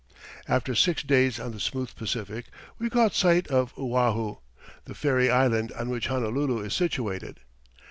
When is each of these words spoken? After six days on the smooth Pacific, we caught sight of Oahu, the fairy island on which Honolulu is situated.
After 0.47 0.73
six 0.73 1.03
days 1.03 1.39
on 1.39 1.51
the 1.51 1.59
smooth 1.59 1.93
Pacific, 1.95 2.47
we 2.79 2.89
caught 2.89 3.13
sight 3.13 3.47
of 3.49 3.71
Oahu, 3.77 4.37
the 4.85 4.95
fairy 4.95 5.29
island 5.29 5.71
on 5.73 5.89
which 5.91 6.07
Honolulu 6.07 6.59
is 6.63 6.73
situated. 6.73 7.39